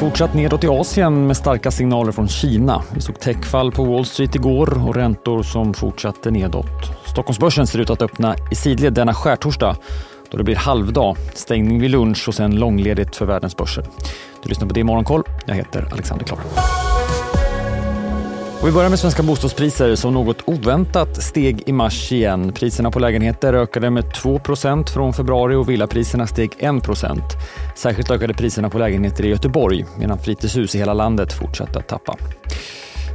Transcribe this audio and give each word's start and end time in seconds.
Fortsatt 0.00 0.34
nedåt 0.34 0.64
i 0.64 0.68
Asien 0.68 1.26
med 1.26 1.36
starka 1.36 1.70
signaler 1.70 2.12
från 2.12 2.28
Kina. 2.28 2.82
Vi 2.94 3.00
såg 3.00 3.20
techfall 3.20 3.72
på 3.72 3.84
Wall 3.84 4.06
Street 4.06 4.34
igår 4.34 4.88
och 4.88 4.94
räntor 4.94 5.42
som 5.42 5.74
fortsatte 5.74 6.30
nedåt. 6.30 7.06
Stockholmsbörsen 7.06 7.66
ser 7.66 7.78
ut 7.78 7.90
att 7.90 8.02
öppna 8.02 8.36
i 8.50 8.54
sidled 8.54 8.92
denna 8.92 9.14
skärtorsdag 9.14 9.76
då 10.30 10.38
det 10.38 10.44
blir 10.44 10.56
halvdag, 10.56 11.16
stängning 11.34 11.80
vid 11.80 11.90
lunch 11.90 12.28
och 12.28 12.34
sen 12.34 12.56
långledigt 12.56 13.16
för 13.16 13.26
världens 13.26 13.56
börser. 13.56 13.84
Du 14.42 14.48
lyssnar 14.48 14.68
på 14.68 14.74
det 14.74 14.80
i 14.80 14.84
Morgonkoll. 14.84 15.22
Jag 15.46 15.54
heter 15.54 15.88
Alexander 15.92 16.24
Klar. 16.24 16.38
Och 18.66 18.70
vi 18.70 18.74
börjar 18.74 18.90
med 18.90 18.98
svenska 18.98 19.22
bostadspriser 19.22 19.94
som 19.94 20.14
något 20.14 20.42
oväntat 20.44 21.22
steg 21.22 21.62
i 21.66 21.72
mars 21.72 22.12
igen. 22.12 22.52
Priserna 22.52 22.90
på 22.90 22.98
lägenheter 22.98 23.54
ökade 23.54 23.90
med 23.90 24.04
2% 24.04 24.88
från 24.88 25.12
februari 25.12 25.54
och 25.54 25.70
villapriserna 25.70 26.26
steg 26.26 26.52
1% 26.58 27.20
Särskilt 27.76 28.10
ökade 28.10 28.34
priserna 28.34 28.70
på 28.70 28.78
lägenheter 28.78 29.24
i 29.24 29.28
Göteborg 29.28 29.84
medan 29.98 30.18
fritidshus 30.18 30.74
i 30.74 30.78
hela 30.78 30.94
landet 30.94 31.32
fortsatte 31.32 31.78
att 31.78 31.88
tappa. 31.88 32.16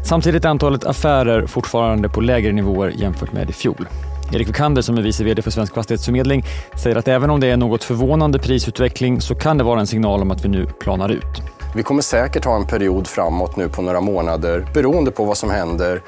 Samtidigt 0.05 0.45
är 0.45 0.49
antalet 0.49 0.83
affärer 0.83 1.47
fortfarande 1.47 2.09
på 2.09 2.21
lägre 2.21 2.51
nivåer 2.51 2.93
jämfört 2.95 3.33
med 3.33 3.49
i 3.49 3.53
fjol. 3.53 3.87
Erik 4.33 4.49
Wikander 4.49 4.81
som 4.81 4.97
är 4.97 5.01
vice 5.01 5.23
vd 5.23 5.41
för 5.41 5.51
Svensk 5.51 5.73
Fastighetsförmedling 5.73 6.43
säger 6.83 6.95
att 6.95 7.07
även 7.07 7.29
om 7.29 7.39
det 7.39 7.47
är 7.47 7.57
något 7.57 7.83
förvånande 7.83 8.39
prisutveckling 8.39 9.21
så 9.21 9.35
kan 9.35 9.57
det 9.57 9.63
vara 9.63 9.79
en 9.79 9.87
signal 9.87 10.21
om 10.21 10.31
att 10.31 10.45
vi 10.45 10.49
nu 10.49 10.65
planar 10.65 11.09
ut. 11.09 11.60
Vi 11.75 11.83
kommer 11.83 12.01
säkert 12.01 12.45
ha 12.45 12.55
en 12.55 12.65
period 12.65 13.07
framåt 13.07 13.55
nu 13.55 13.69
på 13.69 13.81
några 13.81 14.01
månader 14.01 14.67
beroende 14.73 15.11
på 15.11 15.25
vad 15.25 15.37
som 15.37 15.49
händer 15.49 16.01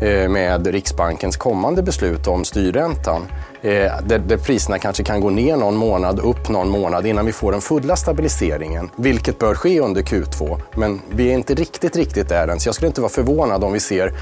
eh, 0.00 0.28
med 0.28 0.66
Riksbankens 0.66 1.36
kommande 1.36 1.82
beslut 1.82 2.26
om 2.26 2.44
styrräntan. 2.44 3.26
Eh, 3.62 3.92
där, 4.06 4.36
priserna 4.36 4.78
kanske 4.78 5.02
kan 5.02 5.20
gå 5.20 5.30
ner 5.30 5.56
någon 5.56 5.76
månad, 5.76 6.20
upp 6.20 6.48
någon 6.48 6.68
månad 6.68 7.06
innan 7.06 7.26
vi 7.26 7.32
får 7.32 7.52
den 7.52 7.60
fulla 7.60 7.96
stabiliseringen. 7.96 8.90
Vilket 8.96 9.38
bör 9.38 9.54
ske 9.54 9.80
under 9.80 10.02
Q2. 10.02 10.60
Men 10.76 11.00
vi 11.10 11.28
är 11.28 11.34
inte 11.34 11.54
riktigt, 11.54 11.96
riktigt 11.96 12.28
där 12.28 12.48
än. 12.48 12.60
Så 12.60 12.68
jag 12.68 12.74
skulle 12.74 12.88
inte 12.88 13.00
vara 13.00 13.12
förvånad 13.12 13.64
om 13.64 13.72
vi 13.72 13.80
ser 13.80 14.12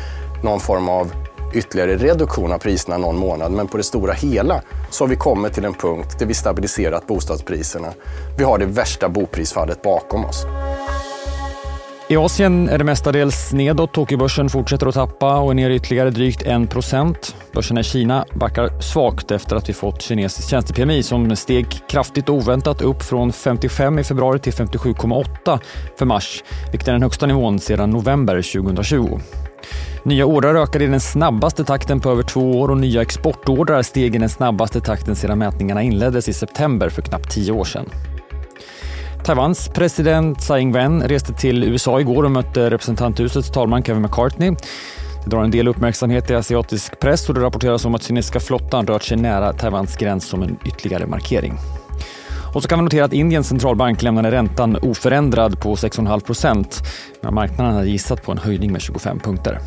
någon 0.42 0.60
form 0.60 0.88
av 0.88 1.12
ytterligare 1.54 1.96
reduktion 1.96 2.52
av 2.52 2.58
priserna 2.58 2.98
någon 2.98 3.18
månad. 3.18 3.52
Men 3.52 3.68
på 3.68 3.76
det 3.76 3.82
stora 3.82 4.12
hela 4.12 4.62
så 4.90 5.04
har 5.04 5.08
vi 5.08 5.16
kommit 5.16 5.52
till 5.52 5.64
en 5.64 5.74
punkt 5.74 6.16
där 6.18 6.26
vi 6.26 6.34
stabiliserat 6.34 7.06
bostadspriserna. 7.06 7.92
Vi 8.38 8.44
har 8.44 8.58
det 8.58 8.66
värsta 8.66 9.08
boprisfallet 9.08 9.82
bakom 9.82 10.24
oss. 10.24 10.46
I 12.10 12.16
Asien 12.16 12.68
är 12.68 12.78
det 12.78 12.84
mestadels 12.84 13.52
nedåt. 13.52 13.92
Tokyobörsen 13.92 14.48
fortsätter 14.48 14.86
att 14.86 14.94
tappa 14.94 15.38
och 15.38 15.50
är 15.50 15.54
ner 15.54 15.70
ytterligare 15.70 16.10
drygt 16.10 16.42
1 16.42 16.74
Börsen 17.52 17.78
i 17.78 17.82
Kina 17.82 18.24
backar 18.34 18.80
svagt 18.80 19.30
efter 19.30 19.56
att 19.56 19.68
vi 19.68 19.72
fått 19.72 20.02
kinesiskt 20.02 20.50
tjänste-PMI 20.50 21.02
som 21.02 21.36
steg 21.36 21.66
kraftigt 21.88 22.28
och 22.28 22.34
oväntat 22.34 22.82
upp 22.82 23.02
från 23.02 23.32
55 23.32 23.98
i 23.98 24.04
februari 24.04 24.38
till 24.38 24.52
57,8 24.52 25.58
för 25.98 26.06
mars, 26.06 26.44
vilket 26.70 26.88
är 26.88 26.92
den 26.92 27.02
högsta 27.02 27.26
nivån 27.26 27.58
sedan 27.58 27.90
november 27.90 28.42
2020. 28.62 29.20
Nya 30.02 30.26
ordrar 30.26 30.54
ökade 30.54 30.84
i 30.84 30.88
den 30.88 31.00
snabbaste 31.00 31.64
takten 31.64 32.00
på 32.00 32.10
över 32.10 32.22
två 32.22 32.60
år 32.60 32.70
och 32.70 32.78
nya 32.78 33.02
exportordrar 33.02 33.82
steg 33.82 34.14
i 34.14 34.18
den 34.18 34.28
snabbaste 34.28 34.80
takten 34.80 35.16
sedan 35.16 35.38
mätningarna 35.38 35.82
inleddes 35.82 36.28
i 36.28 36.32
september 36.32 36.88
för 36.88 37.02
knappt 37.02 37.30
tio 37.30 37.52
år 37.52 37.64
sedan. 37.64 37.90
Taiwans 39.28 39.68
president 39.68 40.38
Tsai 40.38 40.60
Ing-wen 40.60 41.02
reste 41.02 41.32
till 41.32 41.64
USA 41.64 42.00
igår 42.00 42.24
och 42.24 42.30
mötte 42.30 42.70
representanthusets 42.70 43.50
talman 43.50 43.82
Kevin 43.82 44.02
McCartney. 44.02 44.50
Det 45.24 45.30
drar 45.30 45.44
en 45.44 45.50
del 45.50 45.68
uppmärksamhet 45.68 46.30
i 46.30 46.34
asiatisk 46.34 47.00
press 47.00 47.28
och 47.28 47.34
det 47.34 47.40
rapporteras 47.40 47.84
om 47.84 47.94
att 47.94 48.02
kinesiska 48.02 48.40
flottan 48.40 48.86
rört 48.86 49.02
sig 49.02 49.16
nära 49.16 49.52
Taiwans 49.52 49.96
gräns 49.96 50.24
som 50.24 50.42
en 50.42 50.58
ytterligare 50.64 51.06
markering. 51.06 51.54
Och 52.54 52.62
så 52.62 52.68
kan 52.68 52.78
vi 52.78 52.82
notera 52.82 53.04
att 53.04 53.12
Indiens 53.12 53.48
centralbank 53.48 54.02
lämnade 54.02 54.30
räntan 54.30 54.76
oförändrad 54.82 55.60
på 55.60 55.74
6,5 55.74 56.20
procent 56.20 56.82
Men 57.22 57.34
marknaden 57.34 57.74
hade 57.74 57.88
gissat 57.88 58.22
på 58.22 58.32
en 58.32 58.38
höjning 58.38 58.72
med 58.72 58.80
25 58.80 59.20
punkter. 59.20 59.58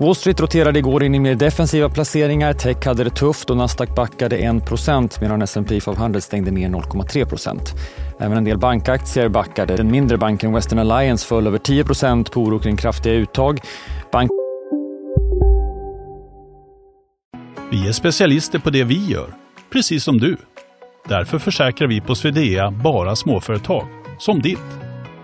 Wall 0.00 0.14
Street 0.14 0.40
roterade 0.40 0.78
igår 0.78 1.02
in 1.02 1.14
i 1.14 1.18
mer 1.18 1.34
defensiva 1.34 1.88
placeringar. 1.88 2.52
Tech 2.52 2.86
hade 2.86 3.04
det 3.04 3.10
tufft 3.10 3.50
och 3.50 3.56
Nasdaq 3.56 3.94
backade 3.94 4.36
1 4.36 5.20
medan 5.20 5.42
S&P 5.42 5.80
500 5.80 6.20
stängde 6.20 6.50
ner 6.50 6.68
0,3% 6.68 7.58
Även 8.20 8.38
en 8.38 8.44
del 8.44 8.58
bankaktier 8.58 9.28
backade. 9.28 9.76
Den 9.76 9.90
mindre 9.90 10.18
banken 10.18 10.52
Western 10.52 10.78
Alliance 10.78 11.26
föll 11.26 11.46
över 11.46 11.58
10% 11.58 12.32
på 12.32 12.40
oro 12.40 12.58
kring 12.58 12.76
kraftiga 12.76 13.12
uttag. 13.12 13.60
Bank 14.12 14.30
vi 17.70 17.88
är 17.88 17.92
specialister 17.92 18.58
på 18.58 18.70
det 18.70 18.84
vi 18.84 19.06
gör, 19.06 19.34
precis 19.72 20.04
som 20.04 20.18
du. 20.18 20.36
Därför 21.08 21.38
försäkrar 21.38 21.88
vi 21.88 22.00
på 22.00 22.14
Swedea 22.14 22.70
bara 22.70 23.16
småföretag, 23.16 23.86
som 24.18 24.42
ditt. 24.42 24.58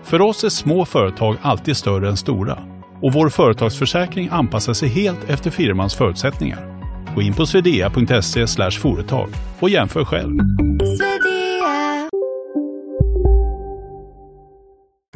För 0.03 0.21
oss 0.21 0.43
är 0.43 0.49
små 0.49 0.85
företag 0.85 1.37
alltid 1.41 1.77
större 1.77 2.09
än 2.09 2.17
stora 2.17 2.74
och 3.05 3.13
vår 3.13 3.29
företagsförsäkring 3.29 4.29
anpassar 4.31 4.73
sig 4.73 4.89
helt 4.89 5.29
efter 5.29 5.51
firmans 5.51 5.95
förutsättningar. 5.95 6.81
Gå 7.15 7.21
in 7.21 7.33
på 7.33 7.45
swedea.se 7.45 8.47
företag 8.71 9.29
och 9.59 9.69
jämför 9.69 10.05
själv. 10.05 10.39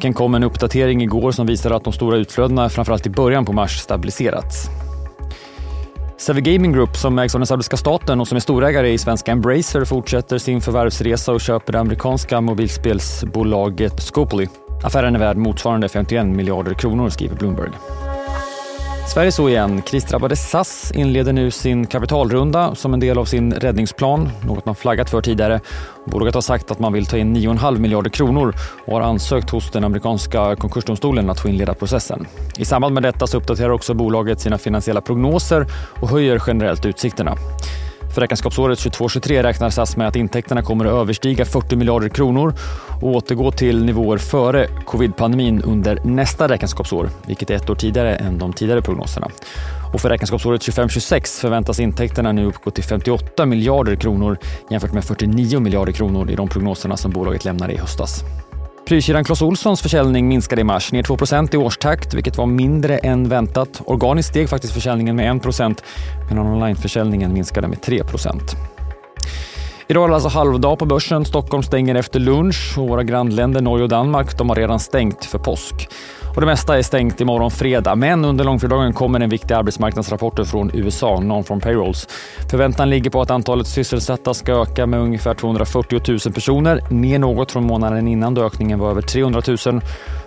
Det 0.01 0.13
kom 0.13 0.35
en 0.35 0.43
uppdatering 0.43 1.01
igår 1.01 1.31
som 1.31 1.47
visar 1.47 1.71
att 1.71 1.83
de 1.83 1.93
stora 1.93 2.17
utflödena 2.17 2.69
framförallt 2.69 3.07
i 3.07 3.09
början 3.09 3.45
på 3.45 3.53
mars 3.53 3.77
stabiliserats. 3.77 4.67
Savvy 6.17 6.41
Gaming 6.41 6.73
Group 6.73 6.95
som 6.95 7.19
ägs 7.19 7.35
av 7.35 7.39
den 7.39 7.47
saudiska 7.47 7.77
staten 7.77 8.21
och 8.21 8.27
som 8.27 8.35
är 8.35 8.39
storägare 8.39 8.91
i 8.91 8.97
svenska 8.97 9.31
Embracer 9.31 9.85
fortsätter 9.85 10.37
sin 10.37 10.61
förvärvsresa 10.61 11.33
och 11.33 11.41
köper 11.41 11.73
det 11.73 11.79
amerikanska 11.79 12.41
mobilspelsbolaget 12.41 14.01
Scopely. 14.01 14.47
Affären 14.83 15.15
är 15.15 15.19
värd 15.19 15.37
motsvarande 15.37 15.89
51 15.89 16.25
miljarder 16.25 16.73
kronor, 16.73 17.09
skriver 17.09 17.35
Bloomberg. 17.35 17.69
Sverige 19.13 19.31
så 19.31 19.49
igen. 19.49 19.81
Krisdrabbade 19.81 20.35
SAS 20.35 20.91
inleder 20.95 21.33
nu 21.33 21.51
sin 21.51 21.87
kapitalrunda 21.87 22.75
som 22.75 22.93
en 22.93 22.99
del 22.99 23.17
av 23.17 23.25
sin 23.25 23.53
räddningsplan, 23.53 24.29
något 24.45 24.65
man 24.65 24.75
flaggat 24.75 25.09
för 25.09 25.21
tidigare. 25.21 25.59
Bolaget 26.05 26.33
har 26.33 26.41
sagt 26.41 26.71
att 26.71 26.79
man 26.79 26.93
vill 26.93 27.05
ta 27.05 27.17
in 27.17 27.37
9,5 27.37 27.79
miljarder 27.79 28.09
kronor 28.09 28.55
och 28.85 28.93
har 28.93 29.01
ansökt 29.01 29.49
hos 29.49 29.71
den 29.71 29.83
amerikanska 29.83 30.55
konkursdomstolen 30.55 31.29
att 31.29 31.39
få 31.39 31.49
inleda 31.49 31.73
processen. 31.73 32.27
I 32.57 32.65
samband 32.65 32.93
med 32.93 33.03
detta 33.03 33.27
så 33.27 33.37
uppdaterar 33.37 33.69
också 33.69 33.93
bolaget 33.93 34.39
sina 34.39 34.57
finansiella 34.57 35.01
prognoser 35.01 35.67
och 36.01 36.09
höjer 36.09 36.41
generellt 36.47 36.85
utsikterna. 36.85 37.35
För 38.19 38.21
räkenskapsåret 38.21 38.79
22-23 38.79 39.43
räknar 39.43 39.69
SAS 39.69 39.97
med 39.97 40.07
att 40.07 40.15
intäkterna 40.15 40.61
kommer 40.61 40.85
att 40.85 40.91
överstiga 40.91 41.45
40 41.45 41.75
miljarder 41.75 42.09
kronor 42.09 42.53
och 43.01 43.09
återgå 43.09 43.51
till 43.51 43.85
nivåer 43.85 44.17
före 44.17 44.67
covid-pandemin 44.85 45.61
under 45.61 45.99
nästa 46.03 46.47
räkenskapsår, 46.47 47.09
vilket 47.25 47.49
är 47.49 47.55
ett 47.55 47.69
år 47.69 47.75
tidigare 47.75 48.15
än 48.15 48.37
de 48.37 48.53
tidigare 48.53 48.81
prognoserna. 48.81 49.27
Och 49.93 50.01
för 50.01 50.09
räkenskapsåret 50.09 50.61
25-26 50.61 51.41
förväntas 51.41 51.79
intäkterna 51.79 52.31
nu 52.31 52.45
uppgå 52.45 52.71
till 52.71 52.83
58 52.83 53.45
miljarder 53.45 53.95
kronor 53.95 54.37
jämfört 54.69 54.93
med 54.93 55.03
49 55.03 55.59
miljarder 55.59 55.93
kronor 55.93 56.31
i 56.31 56.35
de 56.35 56.47
prognoserna 56.47 56.97
som 56.97 57.11
bolaget 57.11 57.45
lämnade 57.45 57.73
i 57.73 57.77
höstas. 57.77 58.23
Prylkedjan 58.89 59.23
Clas 59.23 59.41
Ohlsons 59.41 59.81
försäljning 59.81 60.27
minskade 60.27 60.61
i 60.61 60.63
mars, 60.63 60.91
ner 60.91 61.03
2% 61.03 61.55
i 61.55 61.57
årstakt, 61.57 62.13
vilket 62.13 62.37
var 62.37 62.45
mindre 62.45 62.97
än 62.97 63.29
väntat. 63.29 63.81
Organiskt 63.85 64.29
steg 64.29 64.49
faktiskt 64.49 64.73
försäljningen 64.73 65.15
med 65.15 65.41
1% 65.41 65.83
medan 66.29 66.47
onlineförsäljningen 66.47 67.33
minskade 67.33 67.67
med 67.67 67.81
3 67.81 68.03
Idag 69.87 70.03
är 70.03 70.07
det 70.07 70.13
alltså 70.13 70.29
halvdag 70.29 70.79
på 70.79 70.85
börsen. 70.85 71.25
Stockholm 71.25 71.63
stänger 71.63 71.95
efter 71.95 72.19
lunch 72.19 72.75
och 72.77 72.89
våra 72.89 73.03
grannländer 73.03 73.61
Norge 73.61 73.83
och 73.83 73.89
Danmark 73.89 74.37
de 74.37 74.49
har 74.49 74.55
redan 74.55 74.79
stängt 74.79 75.25
för 75.25 75.39
påsk. 75.39 75.89
Och 76.35 76.41
det 76.41 76.47
mesta 76.47 76.77
är 76.77 76.81
stängt 76.81 77.21
imorgon 77.21 77.51
fredag, 77.51 77.95
men 77.95 78.25
under 78.25 78.43
långfredagen 78.45 78.93
kommer 78.93 79.19
den 79.19 79.29
viktiga 79.29 79.57
arbetsmarknadsrapporten 79.57 80.45
från 80.45 80.71
USA, 80.73 81.19
Non-From 81.19 81.59
Payrolls. 81.59 82.07
Förväntan 82.51 82.89
ligger 82.89 83.09
på 83.09 83.21
att 83.21 83.31
antalet 83.31 83.67
sysselsatta 83.67 84.33
ska 84.33 84.61
öka 84.61 84.85
med 84.85 84.99
ungefär 84.99 85.33
240 85.33 86.01
000 86.07 86.33
personer, 86.33 86.81
ner 86.89 87.19
något 87.19 87.51
från 87.51 87.63
månaden 87.63 88.07
innan 88.07 88.33
då 88.33 88.45
ökningen 88.45 88.79
var 88.79 88.89
över 88.89 89.01
300 89.01 89.41
000 89.47 89.81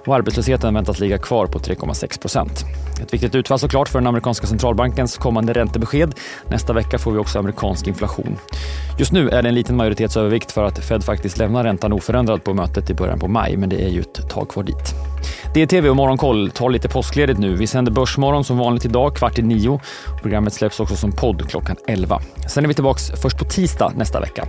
och 0.06 0.14
arbetslösheten 0.14 0.74
väntas 0.74 1.00
ligga 1.00 1.18
kvar 1.18 1.46
på 1.46 1.58
3,6 1.58 2.20
procent. 2.20 2.64
Ett 3.02 3.14
viktigt 3.14 3.34
utfall 3.34 3.58
såklart 3.58 3.88
för 3.88 3.98
den 3.98 4.06
amerikanska 4.06 4.46
centralbankens 4.46 5.16
kommande 5.16 5.52
räntebesked. 5.52 6.14
Nästa 6.50 6.72
vecka 6.72 6.98
får 6.98 7.12
vi 7.12 7.18
också 7.18 7.38
amerikansk 7.38 7.86
inflation. 7.86 8.38
Just 8.98 9.12
nu 9.12 9.28
är 9.28 9.42
det 9.42 9.48
en 9.48 9.54
liten 9.54 9.76
majoritetsövervikt 9.76 10.52
för 10.52 10.64
att 10.64 10.78
Fed 10.78 11.04
faktiskt 11.04 11.38
lämnar 11.38 11.64
räntan 11.64 11.92
oförändrad 11.92 12.44
på 12.44 12.54
mötet 12.54 12.90
i 12.90 12.94
början 12.94 13.18
på 13.18 13.28
maj, 13.28 13.56
men 13.56 13.68
det 13.68 13.84
är 13.84 13.88
ju 13.88 14.00
ett 14.00 14.30
tag 14.30 14.48
kvar 14.48 14.62
dit. 14.62 14.94
DTV 15.54 15.88
och 15.88 15.96
Morgonkoll 15.96 16.50
tar 16.50 16.70
lite 16.70 16.88
påskledigt 16.88 17.38
nu. 17.38 17.56
Vi 17.56 17.66
sänder 17.66 17.92
Börsmorgon 17.92 18.44
som 18.44 18.58
vanligt 18.58 18.84
idag 18.84 19.16
kvart 19.16 19.38
i 19.38 19.42
nio. 19.42 19.80
Programmet 20.22 20.52
släpps 20.52 20.80
också 20.80 20.96
som 20.96 21.12
podd 21.12 21.50
klockan 21.50 21.76
11. 21.88 22.20
Sen 22.48 22.64
är 22.64 22.68
vi 22.68 22.74
tillbaka 22.74 23.00
först 23.22 23.38
på 23.38 23.44
tisdag 23.44 23.92
nästa 23.96 24.20
vecka. 24.20 24.44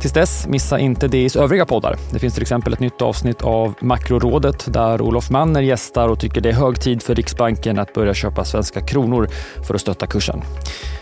Tills 0.00 0.12
dess, 0.12 0.46
missa 0.46 0.78
inte 0.78 1.08
DIs 1.08 1.36
övriga 1.36 1.66
poddar. 1.66 1.96
Det 2.12 2.18
finns 2.18 2.34
till 2.34 2.42
exempel 2.42 2.72
ett 2.72 2.80
nytt 2.80 3.02
avsnitt 3.02 3.42
av 3.42 3.74
Makrorådet 3.80 4.72
där 4.72 5.00
Olof 5.00 5.30
Manner 5.30 5.60
gästar 5.60 6.08
och 6.08 6.20
tycker 6.20 6.40
det 6.40 6.48
är 6.48 6.52
hög 6.52 6.80
tid 6.80 7.02
för 7.02 7.14
Riksbanken 7.14 7.78
att 7.78 7.92
börja 7.92 8.14
köpa 8.14 8.44
svenska 8.44 8.80
kronor 8.80 9.28
för 9.66 9.74
att 9.74 9.80
stötta 9.80 10.06
kursen. 10.06 10.42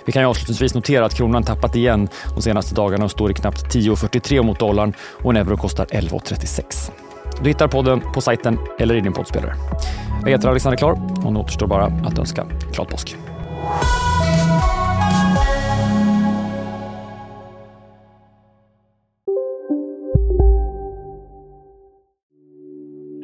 Vi 0.05 0.12
kan 0.12 0.23
ju 0.23 0.29
avslutningsvis 0.29 0.75
notera 0.75 1.05
att 1.05 1.15
kronan 1.15 1.43
tappat 1.43 1.77
igen 1.77 2.09
de 2.35 2.43
senaste 2.43 2.75
dagarna 2.75 3.05
och 3.05 3.11
står 3.11 3.31
i 3.31 3.35
knappt 3.35 3.75
10,43 3.75 4.43
mot 4.43 4.59
dollarn 4.59 4.93
och 5.23 5.31
en 5.31 5.37
euro 5.37 5.56
kostar 5.56 5.87
11,36. 5.87 6.91
Du 7.43 7.49
hittar 7.49 7.69
podden 7.69 8.00
på 8.15 8.21
sajten 8.21 8.59
eller 8.79 8.95
i 8.95 9.00
din 9.00 9.12
poddspelare. 9.12 9.55
Jag 10.23 10.31
heter 10.31 10.49
Alexander 10.49 10.79
Klar 10.79 11.00
och 11.25 11.33
nu 11.33 11.39
återstår 11.39 11.67
bara 11.67 11.85
att 11.85 12.19
önska 12.19 12.47
glad 12.73 12.89
påsk. 12.89 13.17